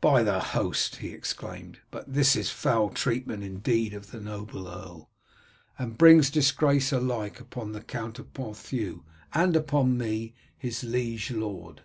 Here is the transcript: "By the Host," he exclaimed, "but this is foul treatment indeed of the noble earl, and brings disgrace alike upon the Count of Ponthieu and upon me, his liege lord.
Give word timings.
"By 0.00 0.22
the 0.22 0.38
Host," 0.38 0.94
he 0.98 1.08
exclaimed, 1.08 1.80
"but 1.90 2.14
this 2.14 2.36
is 2.36 2.50
foul 2.50 2.90
treatment 2.90 3.42
indeed 3.42 3.94
of 3.94 4.12
the 4.12 4.20
noble 4.20 4.68
earl, 4.68 5.10
and 5.76 5.98
brings 5.98 6.30
disgrace 6.30 6.92
alike 6.92 7.40
upon 7.40 7.72
the 7.72 7.80
Count 7.82 8.20
of 8.20 8.32
Ponthieu 8.32 9.02
and 9.34 9.56
upon 9.56 9.98
me, 9.98 10.34
his 10.56 10.84
liege 10.84 11.32
lord. 11.32 11.80